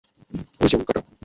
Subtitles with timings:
[0.61, 1.01] অই যে উল্কাটা?